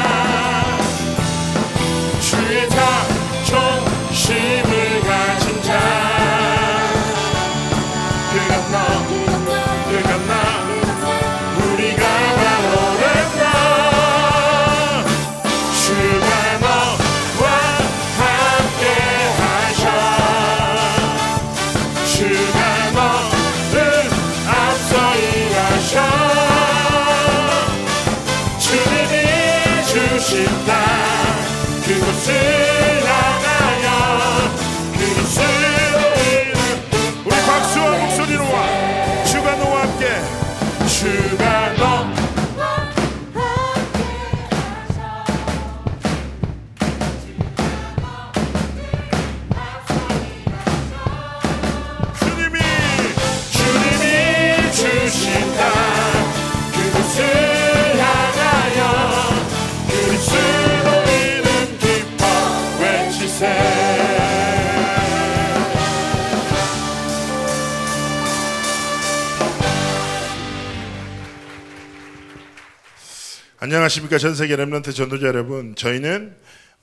[73.69, 75.75] 안녕하십니까 전 세계 Remnant 전도자 여러분.
[75.75, 76.35] 저희는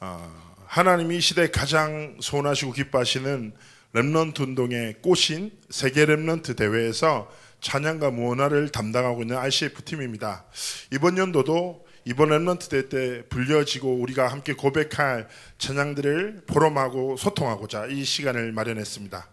[0.01, 0.31] 어,
[0.67, 3.53] 하나님이 이 시대에 가장 소원하시고 기뻐하시는
[3.93, 7.27] Remnant 운동의 꽃인 세계 Remnant 대회에서
[7.59, 10.45] 찬양과 무언화를 담당하고 있는 ICF 팀입니다.
[10.93, 18.51] 이번 연도도 이번 Remnant 대회 때 불려지고 우리가 함께 고백할 찬양들을 포럼하고 소통하고자 이 시간을
[18.51, 19.27] 마련했습니다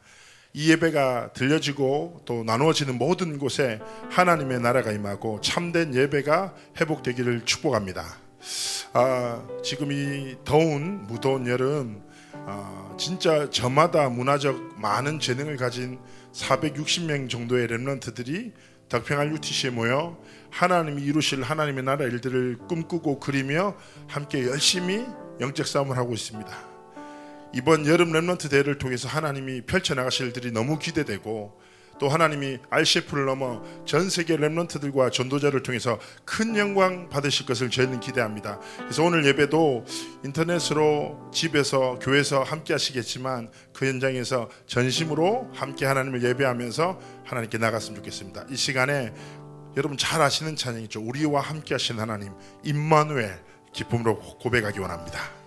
[0.55, 3.81] 이 예배가 들려지고 또 나누어지는 모든 곳에
[4.11, 8.05] 하나님의 나라가 임하고 참된 예배가 회복되기를 축복합니다.
[8.93, 12.03] 아, 지금 이 더운 무더운 여름
[12.35, 15.99] 아, 진짜 저마다 문화적 많은 재능을 가진
[16.33, 18.53] 460명 정도의 렘넌트들이
[18.91, 20.19] 덕평할 UTC에 모여
[20.51, 23.75] 하나님이 이루실 하나님의 나라 일들을 꿈꾸고 그리며
[24.07, 25.07] 함께 열심히
[25.41, 26.72] 영적 싸움을 하고 있습니다.
[27.55, 31.61] 이번 여름 렘넌트 대회를 통해서 하나님이 펼쳐나가실 일들이 너무 기대되고
[32.01, 38.59] 또 하나님이 RCF를 넘어 전 세계 렘넌트들과 전도자를 통해서 큰 영광 받으실 것을 저희는 기대합니다.
[38.79, 39.85] 그래서 오늘 예배도
[40.25, 48.47] 인터넷으로 집에서 교회에서 함께 하시겠지만 그 현장에서 전심으로 함께 하나님을 예배하면서 하나님께 나갔으면 좋겠습니다.
[48.51, 49.13] 이 시간에
[49.77, 51.01] 여러분 잘 아시는 찬양이죠.
[51.03, 52.33] 우리와 함께 하신 하나님
[52.65, 53.39] 임마누엘
[53.73, 55.42] 기쁨으로 고백하기 원합니다.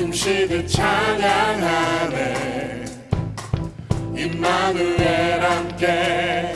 [0.00, 2.24] 숨 쉬듯 찬양하네.
[4.16, 6.54] 임마누엘 함께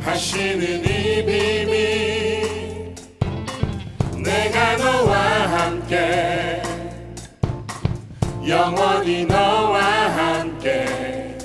[0.00, 2.94] 하시는 이 비밀
[4.22, 6.62] 내가 너와 함께
[8.46, 11.36] 영원히 너와 함께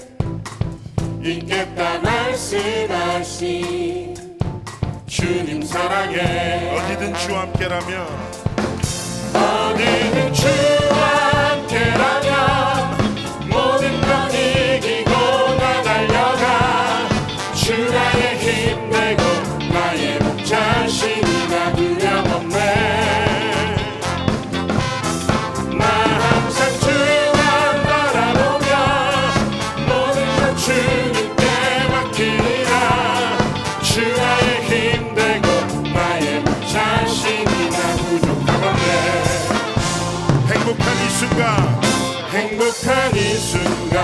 [1.23, 3.33] 있겠다 말씀하신
[5.07, 6.77] 주님 사랑해.
[6.77, 8.40] 어디든 주와 함께라면
[9.33, 10.99] 어디든 주와
[11.51, 12.30] 함께라면
[41.21, 41.55] 순간
[42.31, 44.01] 행복한 이 순간.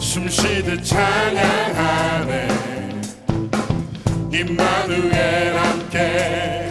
[0.00, 2.48] 숨쉬듯 찬양하네.
[4.32, 6.68] 임마누엘 함께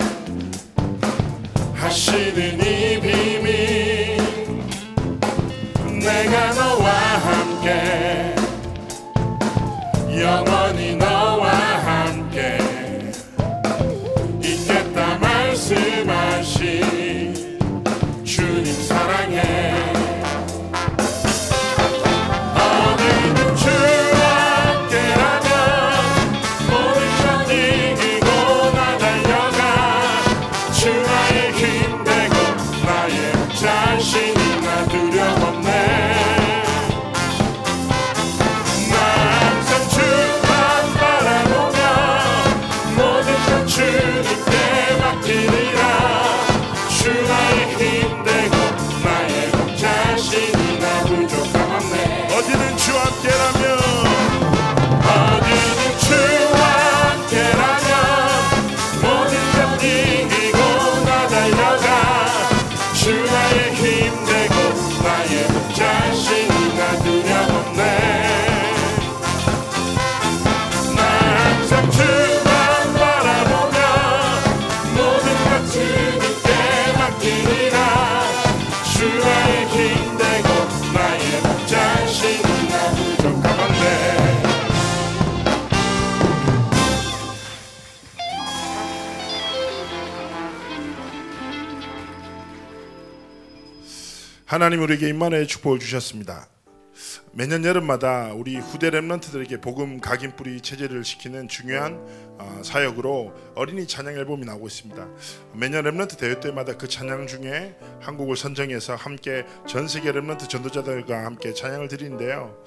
[1.73, 4.17] 하시는 이 비밀.
[6.01, 8.35] 내가 너와 함께
[10.19, 10.90] 영원히
[94.51, 96.49] 하나님 우리에게 임만의 축복을 주셨습니다.
[97.31, 102.05] 매년 여름마다 우리 후대 Remnant들에게 복음 각인 뿌리 체제를 시키는 중요한
[102.37, 105.07] 어, 사역으로 어린이 찬양 앨범이 나오고 있습니다.
[105.53, 111.23] 매년 Remnant 대회 때마다 그 찬양 중에 한 곡을 선정해서 함께 전 세계 Remnant 전도자들과
[111.23, 112.61] 함께 찬양을 드리는데요.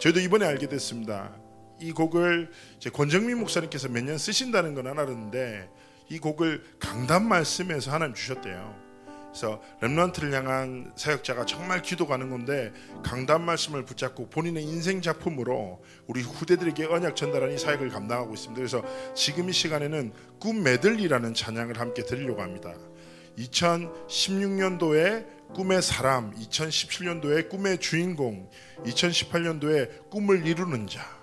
[0.00, 1.32] 저희도 이번에 알게 됐습니다.
[1.78, 2.50] 이 곡을
[2.92, 5.70] 권정민 목사님께서 몇년 쓰신다는 건 알았는데
[6.08, 8.89] 이 곡을 강단 말씀에서 하나님 주셨대요.
[9.30, 12.72] 그래서 렘넌트를 향한 사역자가 정말 기도가 는 건데
[13.04, 18.58] 강단 말씀을 붙잡고 본인의 인생 작품으로 우리 후대들에게 언약 전달하는 이 사역을 감당하고 있습니다.
[18.58, 18.82] 그래서
[19.14, 22.74] 지금 이 시간에는 꿈 메들리라는 찬양을 함께 드리려고 합니다.
[23.38, 28.50] 2016년도에 꿈의 사람, 2017년도에 꿈의 주인공,
[28.84, 31.20] 2018년도에 꿈을 이루는 자.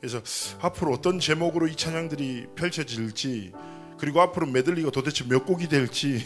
[0.00, 0.20] 그래서
[0.60, 3.52] 앞으로 어떤 제목으로 이 찬양들이 펼쳐질지
[3.98, 6.24] 그리고 앞으로 메들리가 도대체 몇 곡이 될지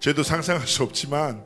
[0.00, 1.44] 저희도 상상할 수 없지만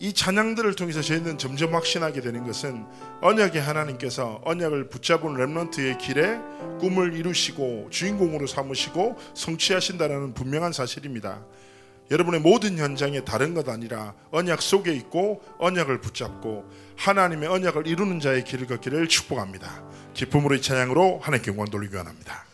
[0.00, 2.86] 이 찬양들을 통해서 저희는 점점 확신하게 되는 것은
[3.20, 6.38] 언약의 하나님께서 언약을 붙잡은 렘넌트의 길에
[6.78, 11.44] 꿈을 이루시고 주인공으로 삼으시고 성취하신다는 분명한 사실입니다.
[12.10, 16.64] 여러분의 모든 현장에 다른 것 아니라 언약 속에 있고 언약을 붙잡고
[16.96, 19.82] 하나님의 언약을 이루는 자의 길을 걷기를 축복합니다.
[20.14, 22.46] 기쁨으로 이 찬양으로 하나님께 영광 돌리기 원합니다.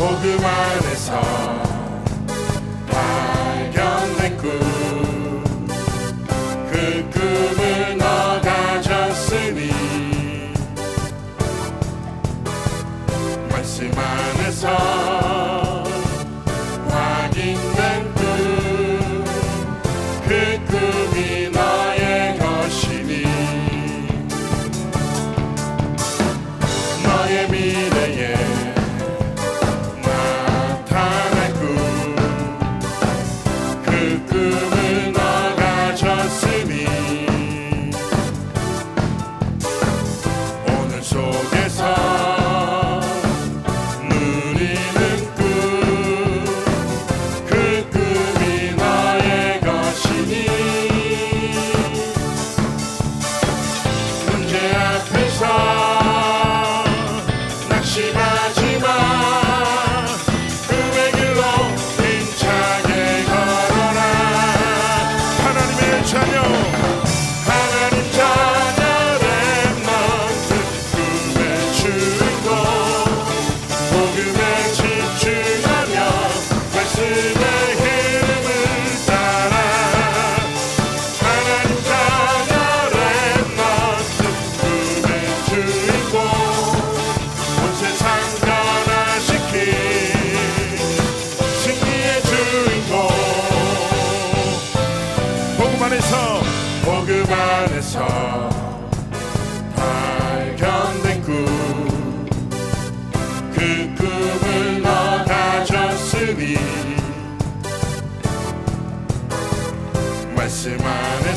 [0.00, 1.69] 복음 안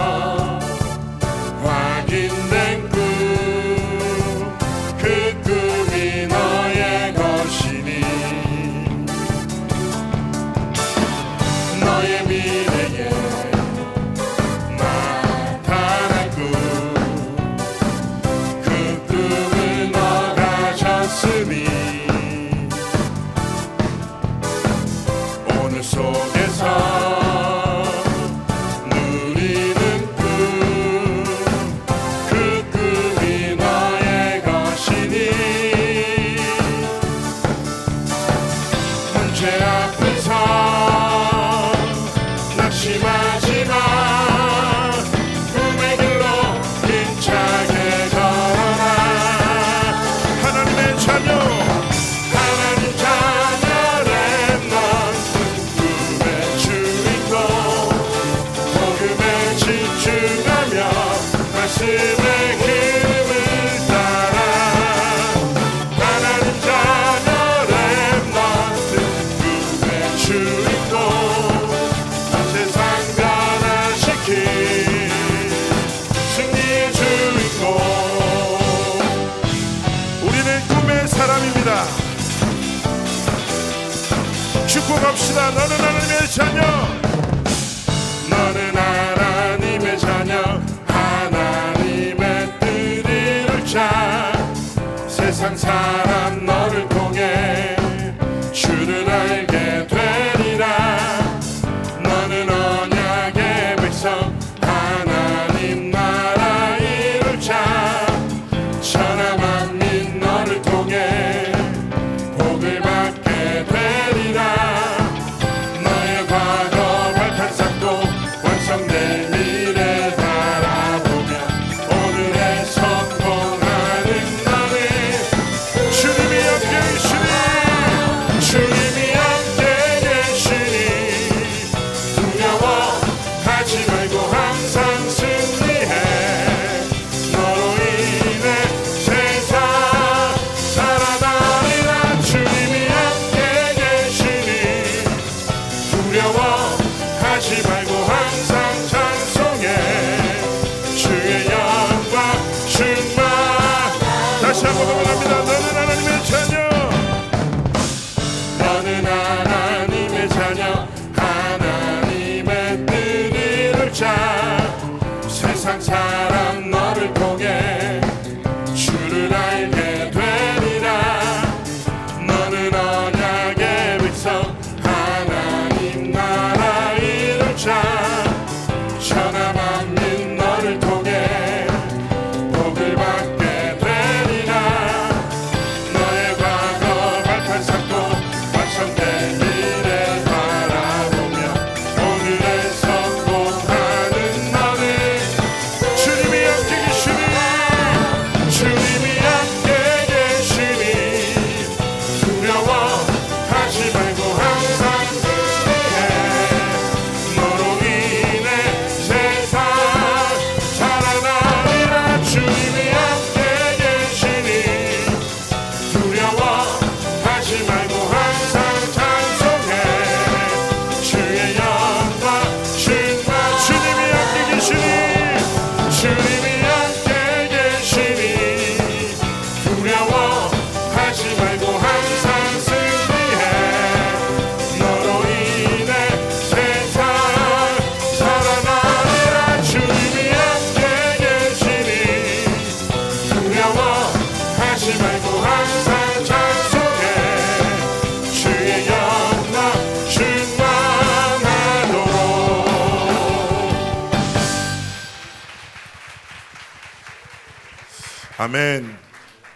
[258.41, 258.97] 아멘.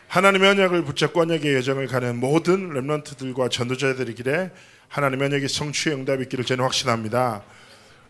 [0.09, 4.51] 하나님의 언약을 붙잡고 언약의 여정을 가는 모든 렘넌트들과 전도자들의 길에
[4.88, 7.44] 하나님의 언약의 성취의 응답이 있기를 저는 확신합니다.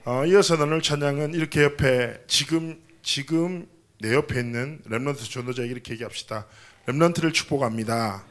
[0.04, 3.68] 어, 이어서 오늘 찬양은 이렇게 옆에 지금 지금
[4.00, 6.46] 내 옆에 있는 렘넌트 전도자에게 이렇게 얘기합시다.
[6.86, 8.24] 렘넌트를 축복합니다.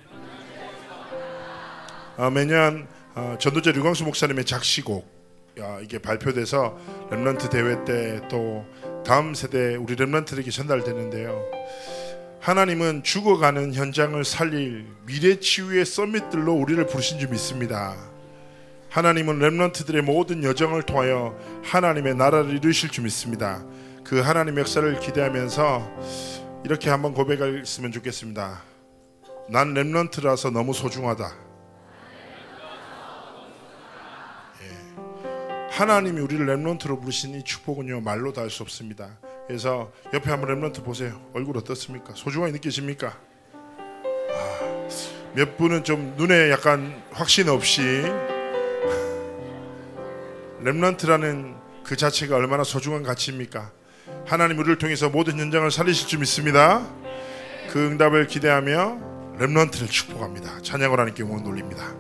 [2.18, 5.10] 어, 매년 어, 전도자 류광수 목사님의 작시곡
[5.60, 6.78] 야, 이게 발표돼서
[7.10, 8.66] 렘넌트 대회 때 또
[9.06, 11.42] 다음 세대 우리 렘넌트들에게 전달되는데요.
[12.44, 17.96] 하나님은 죽어가는 현장을 살릴 미래 치유의 서밋들로 우리를 부르신 줄 믿습니다.
[18.90, 23.64] 하나님은 렘넌트들의 모든 여정을 통하여 하나님의 나라를 이루실 줄 믿습니다.
[24.04, 25.90] 그 하나님 역사를 기대하면서
[26.66, 28.62] 이렇게 한번 고백했으면 좋겠습니다.
[29.50, 31.34] 난 렘넌트라서 너무 소중하다.
[35.72, 39.18] 하나님이 우리를 렘넌트로 부르신 이 축복은요 말로 다할수 없습니다.
[39.48, 41.20] 그래서 옆에 한번 렘넌트 보세요.
[41.34, 42.14] 얼굴 어떻습니까?
[42.16, 43.18] 소중하게 느끼십니까?
[44.32, 44.88] 아,
[45.34, 47.82] 몇 분은 좀 눈에 약간 확신 없이
[50.62, 53.72] 렘넌트라는 그 자체가 얼마나 소중한 가치입니까?
[54.26, 56.88] 하나님 우리를 통해서 모든 현장을 살리실 줄 믿습니다.
[57.72, 60.62] 그 응답을 기대하며 렘넌트를 축복합니다.
[60.62, 61.94] 찬양을 하나님께 응원 돌립니다.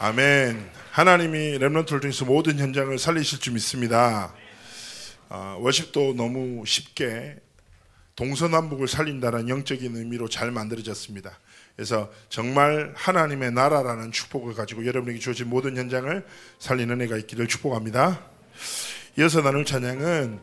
[0.00, 0.70] 아멘.
[0.92, 4.32] 하나님이 렘넌트를 통해서 모든 현장을 살리실 줄 믿습니다.
[5.28, 7.34] 어, 워십도 너무 쉽게
[8.14, 11.36] 동서남북을 살린다는 영적인 의미로 잘 만들어졌습니다.
[11.74, 16.24] 그래서 정말 하나님의 나라라는 축복을 가지고 여러분에게 주어진 모든 현장을
[16.60, 18.24] 살리는 애가 있기를 축복합니다.
[19.18, 20.38] 이어서 나눌 찬양은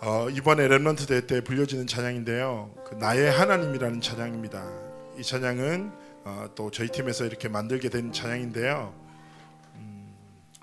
[0.00, 2.74] 어, 이번에 렘넌트 대회 때 불려지는 찬양인데요.
[2.88, 4.70] 그 나의 하나님이라는 찬양입니다.
[5.18, 8.94] 이 찬양은 어, 또 저희 팀에서 이렇게 만들게 된 찬양인데요.
[9.74, 10.14] 음,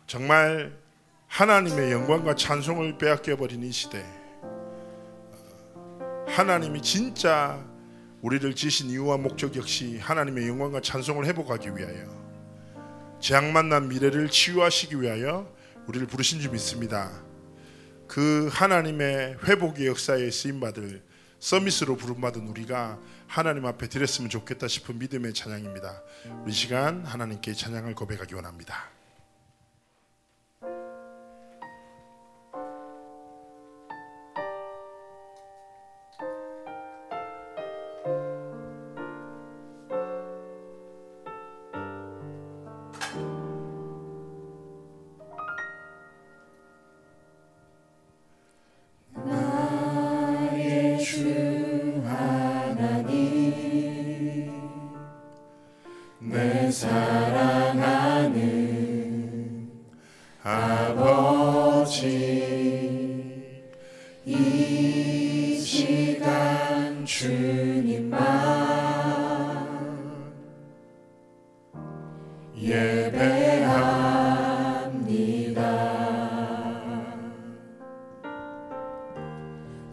[0.07, 0.75] 정말
[1.27, 4.03] 하나님의 영광과 찬송을 빼앗겨 버린 이 시대.
[4.41, 7.63] 어, 하나님이 진짜
[8.21, 12.21] 우리를 지신 이유와 목적 역시 하나님의 영광과 찬송을 회복하기 위하여
[13.19, 15.47] 재앙 만난 미래를 치유하시기 위하여
[15.87, 17.23] 우리를 부르신 줄 믿습니다.
[18.07, 21.03] 그 하나님의 회복의 역사에 쓰임 받을
[21.41, 26.03] 서밋으로 부름받은 우리가 하나님 앞에 드렸으면 좋겠다 싶은 믿음의 찬양입니다.
[26.43, 29.00] 우리 시간 하나님께 찬양을 고백하기 원합니다.
[72.61, 74.21] 예배합니다.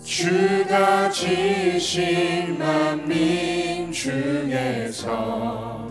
[0.05, 5.87] 주가 지신 만민 중에서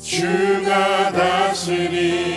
[0.00, 2.35] 주가 다스리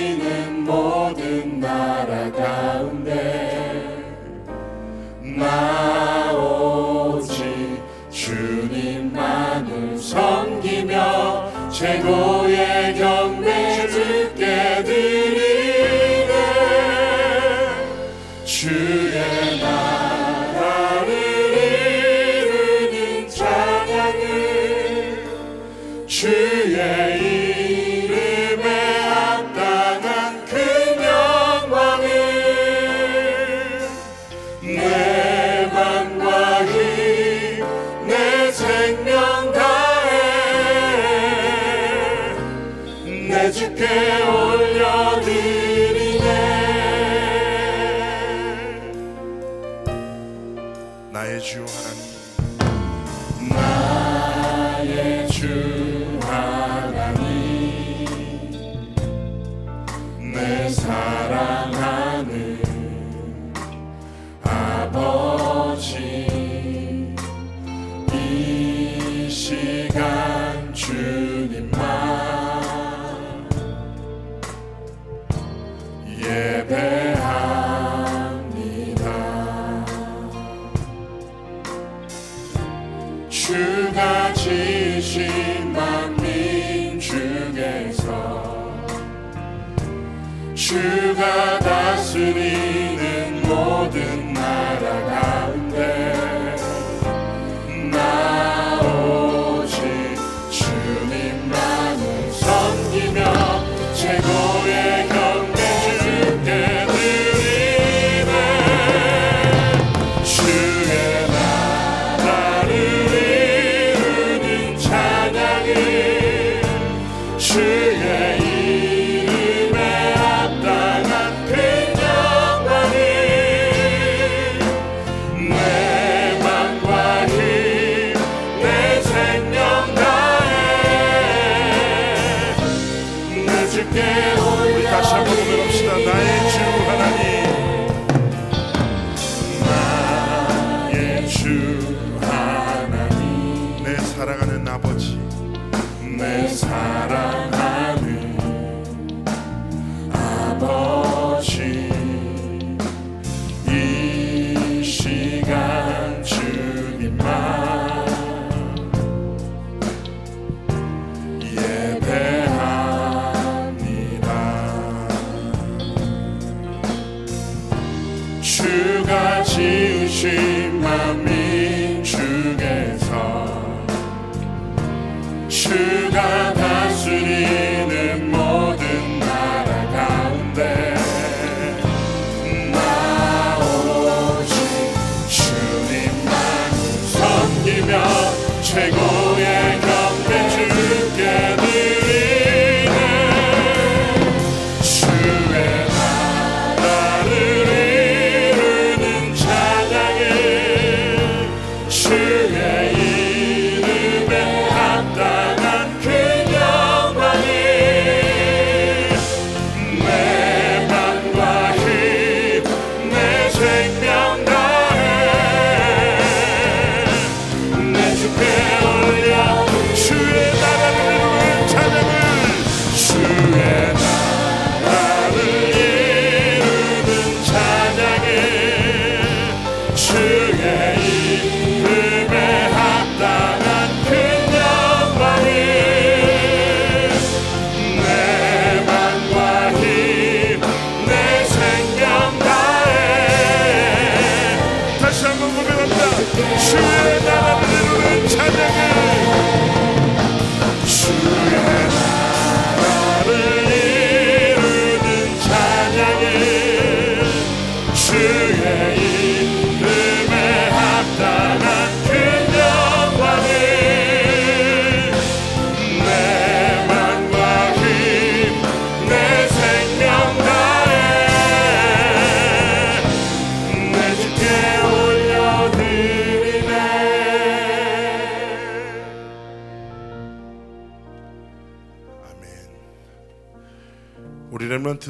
[90.69, 94.28] 주가 다스리는 모든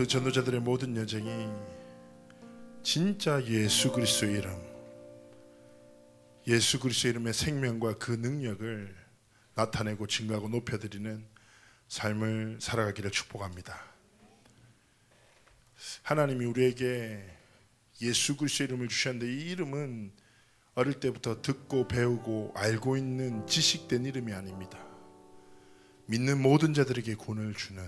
[0.09, 1.47] 전도자들의 모든 여정이
[2.81, 4.59] 진짜 예수 그리스도의 이름,
[6.47, 8.95] 예수 그리스도의 이름의 생명과 그 능력을
[9.53, 11.23] 나타내고 증거하고 높여드리는
[11.89, 13.79] 삶을 살아가기를 축복합니다.
[16.01, 17.23] 하나님이 우리에게
[18.01, 20.11] 예수 그리스도의 이름을 주셨는데 이 이름은
[20.73, 24.83] 어릴 때부터 듣고 배우고 알고 있는 지식된 이름이 아닙니다.
[26.07, 27.87] 믿는 모든 자들에게 구원을 주는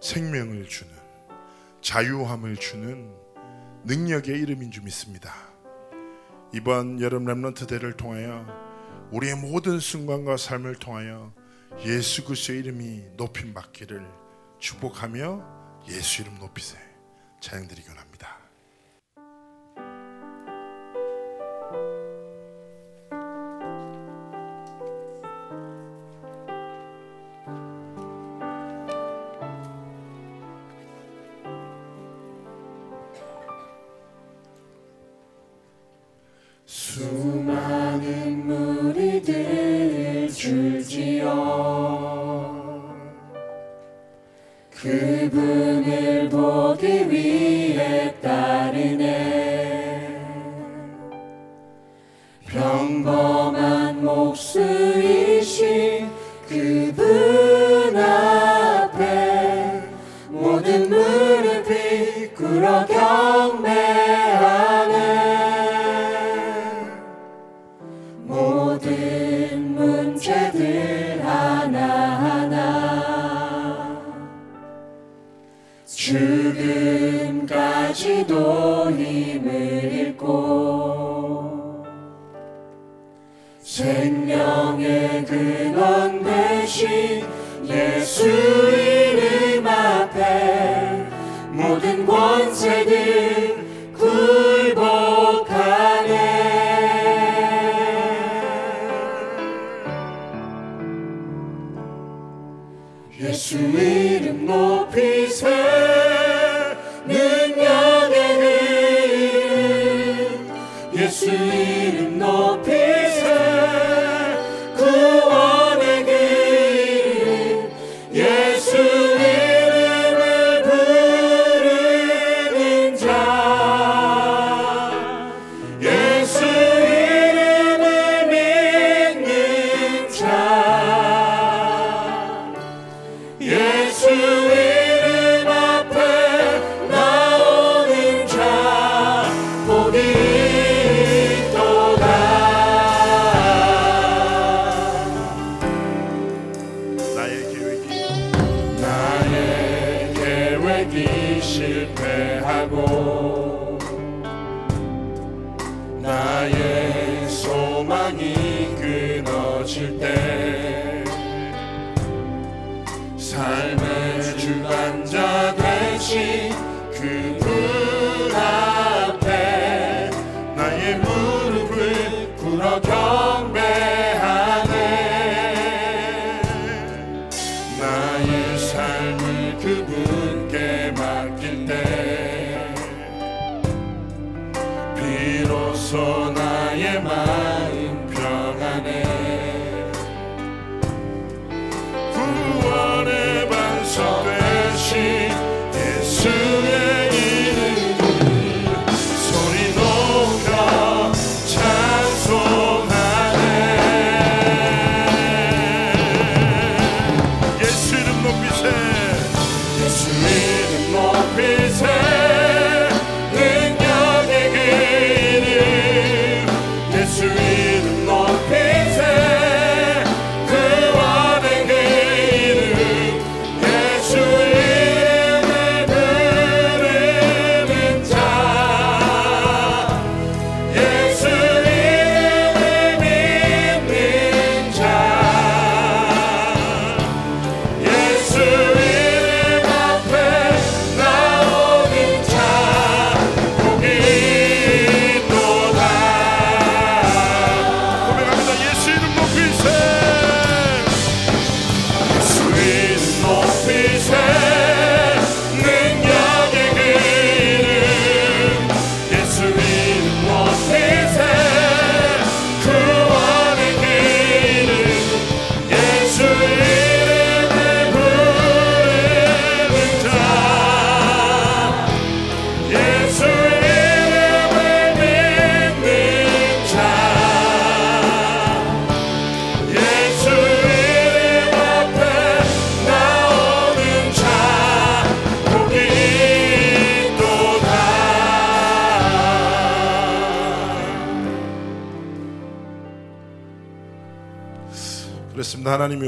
[0.00, 1.07] 생명을 주는
[1.80, 3.14] 자유함을 주는
[3.84, 5.34] 능력의 이름인 줄 믿습니다.
[6.52, 8.46] 이번 여름 렘넌트 대를 통하여
[9.12, 11.32] 우리의 모든 순간과 삶을 통하여
[11.84, 14.06] 예수 그리스도의 이름이 높임 받기를
[14.58, 16.76] 축복하며 예수 이름 높이세
[17.40, 18.37] 찬양 드리기 원합니다.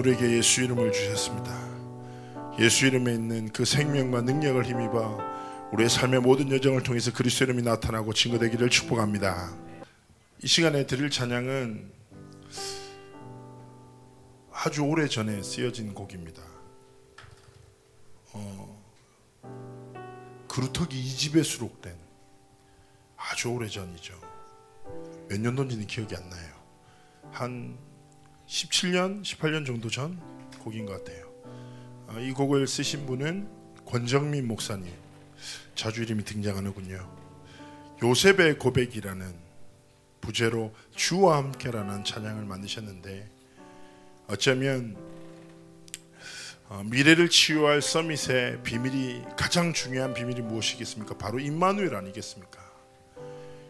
[0.01, 1.53] 우리에게 예수 이름을 주셨습니다.
[2.59, 5.19] 예수 이름에 있는 그 생명과 능력을 힘입어
[5.73, 9.55] 우리의 삶의 모든 여정을 통해서 그리스도 이름이 나타나고 증거되기를 축복합니다.
[10.43, 11.93] 이 시간에 드릴 찬양은
[14.53, 16.43] 아주 오래 전에 쓰여진 곡입니다.
[18.33, 18.83] 어,
[20.49, 21.95] 그루터기 2집에 수록된
[23.17, 24.15] 아주 오래 전이죠.
[25.29, 26.55] 몇 년도인지는 기억이 안 나요.
[27.31, 27.90] 한
[28.51, 30.21] 17년, 18년 정도 전
[30.59, 31.25] 곡인 것 같아요.
[32.09, 33.49] 어, 이 곡을 쓰신 분은
[33.87, 34.93] 권정민 목사님.
[35.77, 37.19] 자주 이름이 등장하는군요.
[38.03, 39.35] 요셉의 고백이라는
[40.21, 43.31] 부제로 주와 함께라는 찬양을 만드셨는데
[44.27, 44.97] 어쩌면
[46.69, 51.17] 어, 미래를 치유할 서밋의 비밀이 가장 중요한 비밀이 무엇이겠습니까?
[51.19, 52.59] 바로 임마누엘 아니겠습니까?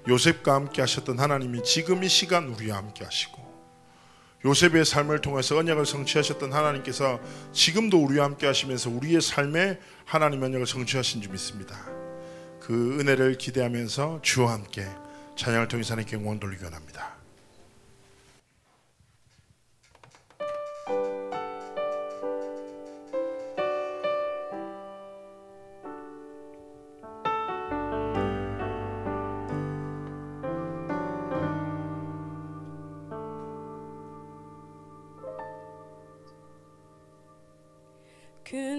[0.09, 3.50] 요셉과 함께 하셨던 하나님이 지금 이 시간 우리와 함께 하시고
[4.45, 7.20] 요셉의 삶을 통해서 언약을 성취하셨던 하나님께서
[7.53, 11.76] 지금도 우리와 함께 하시면서 우리의 삶에 하나님 언약을 성취하신 줄 믿습니다.
[12.59, 14.86] 그 은혜를 기대하면서 주와 함께
[15.36, 17.20] 찬양을 통해서 하나님께 영광 돌리기 원합니다.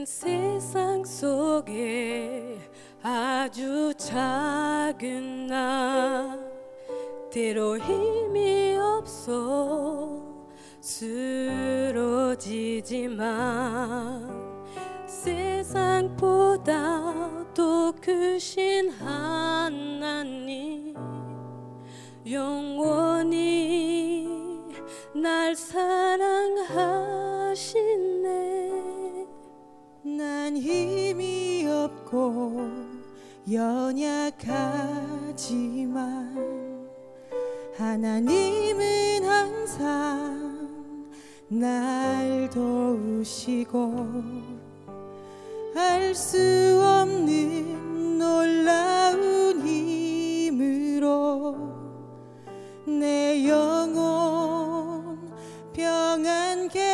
[0.02, 2.58] 큰 세상 속에
[3.04, 6.40] 아주 작은 나
[7.32, 10.20] 때로 힘이 없어
[10.80, 11.38] 쓰러지지만
[15.06, 16.74] 세상보다
[17.54, 20.96] 더 크신 하나님
[22.26, 24.28] 영원히
[25.14, 26.22] 날 사랑하시네
[32.12, 32.70] 없고
[33.50, 34.52] 연약하지만
[37.78, 40.70] 하나님은 항상
[41.48, 43.96] 날 도우시고
[45.74, 46.38] 알 수
[46.84, 51.56] 없는 놀라운 힘으로
[52.86, 55.18] 내 영혼
[55.72, 56.91] 평안케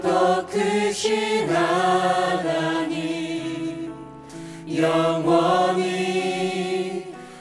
[0.00, 2.92] 더 크신 하나님
[4.72, 5.92] 영원히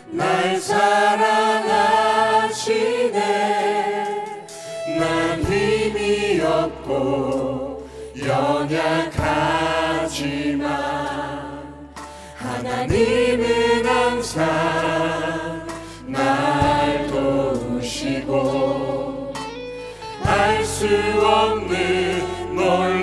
[0.09, 1.61] 날 사랑하시네.
[4.97, 7.87] 난 힘이 없고
[8.25, 9.20] 연약
[20.81, 20.87] 수
[21.23, 23.00] 없는 놀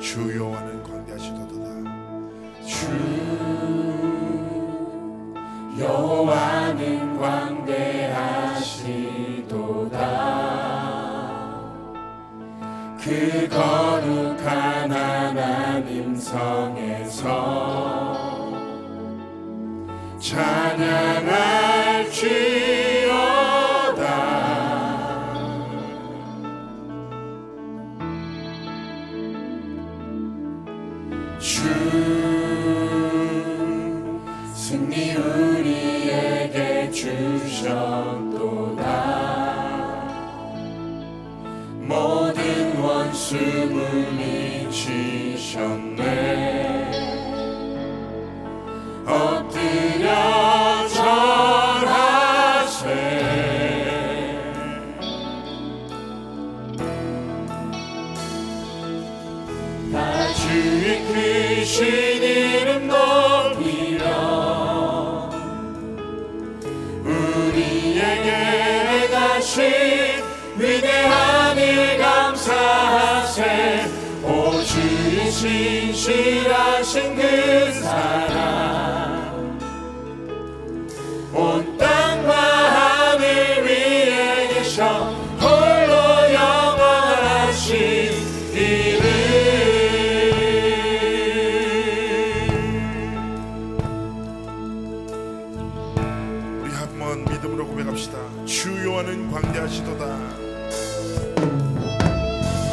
[0.00, 0.73] 주 여호와는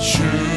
[0.02, 0.51] 주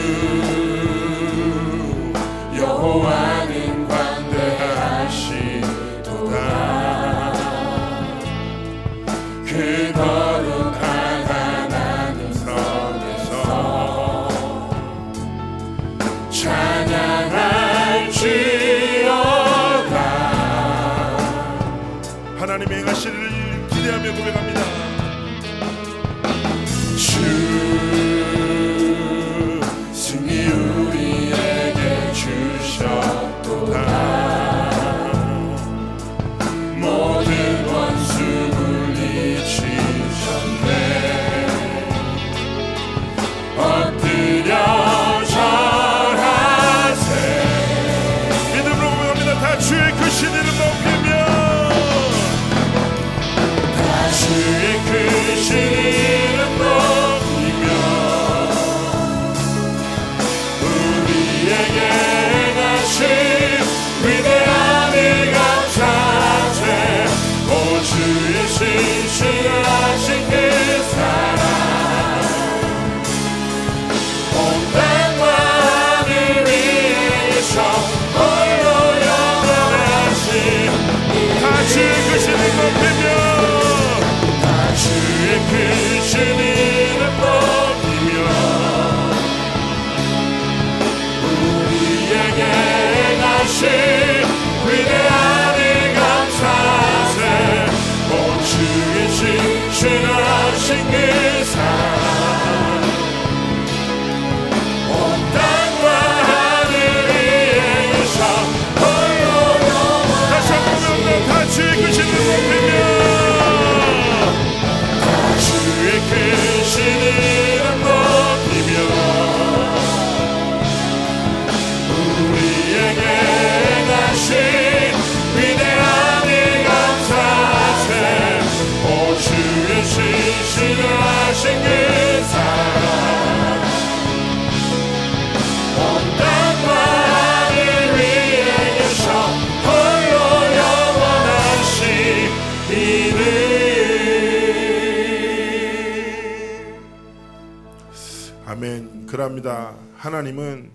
[150.05, 150.71] 하나님은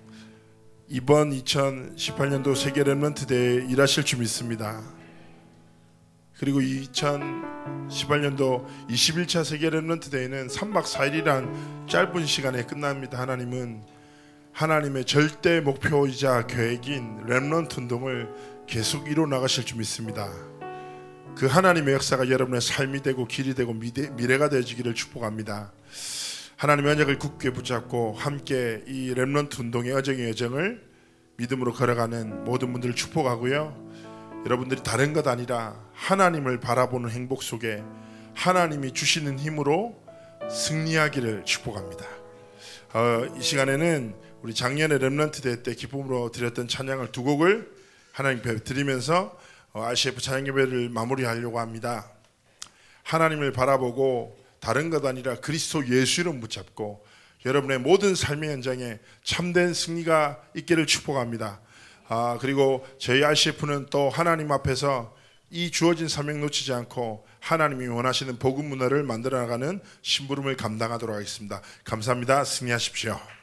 [0.88, 4.82] 이번 2018년도 세계 렘넌트 대회에 일하실 줄 믿습니다.
[6.40, 13.20] 그리고 2018년도 21차 세계 렘넌트 대회는 3박 4일이란 짧은 시간에 끝납니다.
[13.20, 13.84] 하나님은
[14.52, 18.34] 하나님의 절대 목표이자 계획인 렘넌트 운동을
[18.66, 20.28] 계속 이뤄 나가실 줄 믿습니다.
[21.38, 25.72] 그 하나님의 역사가 여러분의 삶이 되고 길이 되고 미래, 미래가 되어지기를 축복합니다.
[26.60, 30.86] 하나님의 언약을 굳게 붙잡고 함께 이 렘넌트 운동의 여정의 여정을
[31.38, 34.44] 믿음으로 걸어가는 모든 분들을 축복하고요.
[34.46, 37.82] 여러분들이 다른 것 아니라 하나님을 바라보는 행복 속에
[38.34, 40.04] 하나님이 주시는 힘으로
[40.52, 42.06] 승리하기를 축복합니다.
[42.94, 47.72] 어, 이 시간에는 우리 작년에 렘넌트 대회 때 기쁨으로 드렸던 찬양을 두 곡을
[48.12, 49.40] 하나님 께 드리면서
[49.72, 52.12] 어, RCF 찬양 예배를 마무리하려고 합니다.
[53.04, 57.06] 하나님을 바라보고 다른 것 아니라 그리스도 예수를 붙잡고
[57.46, 61.62] 여러분의 모든 삶의 현장에 참된 승리가 있기를 축복합니다.
[62.08, 65.16] 아, 그리고 저희 RCF는 또 하나님 앞에서
[65.52, 71.62] 이 주어진 사명 놓치지 않고 하나님이 원하시는 복음 문화를 만들어 나가는 심부름을 감당하도록 하겠습니다.
[71.84, 72.44] 감사합니다.
[72.44, 73.39] 승리하십시오.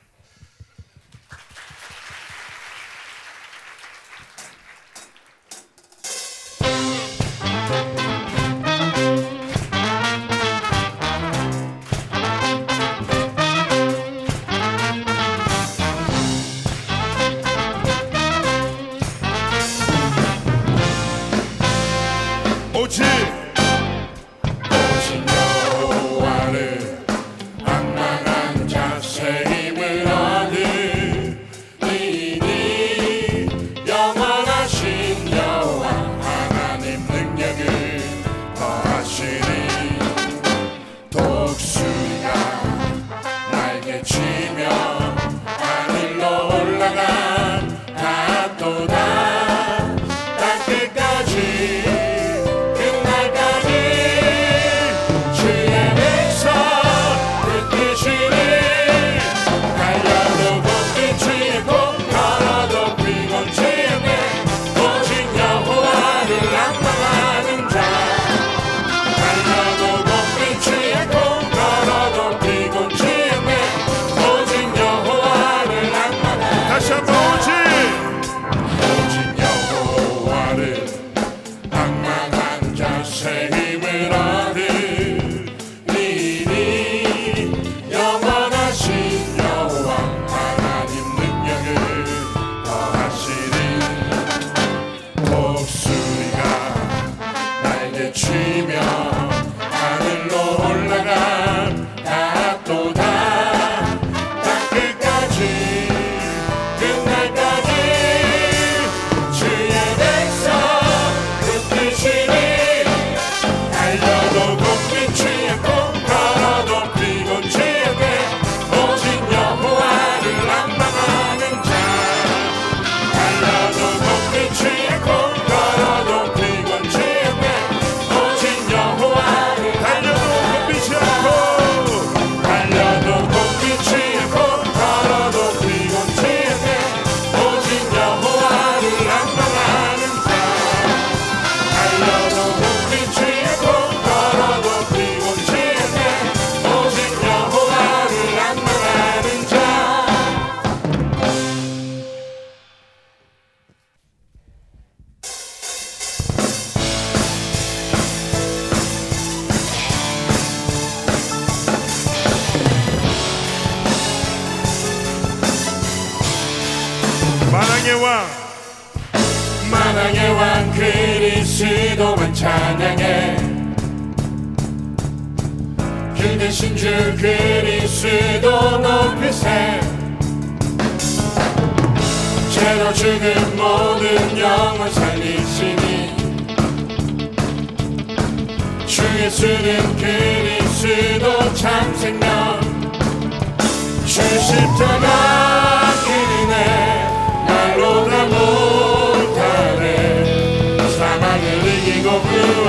[98.16, 98.45] tree.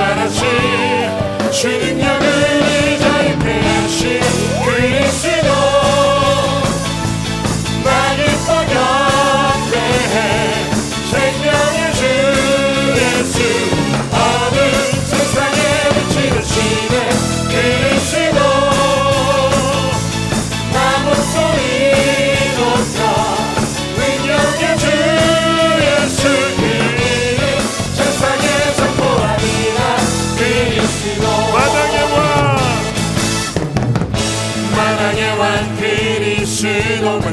[0.08, 0.40] 나라시
[1.52, 2.17] 주님 여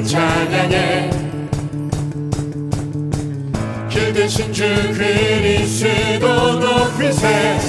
[0.06, 1.10] 찬양해.
[3.90, 6.28] 길 대신 주 그리스도
[6.60, 7.60] 높이세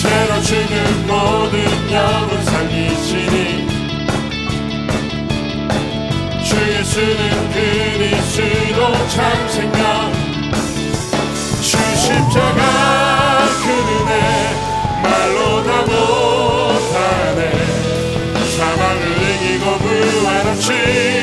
[0.00, 3.66] 죄로 죽은 모든 영혼 살리시니.
[6.44, 10.12] 주 예수는 그리스도 참 생명.
[11.60, 13.03] 주 십자가
[20.66, 21.13] 是。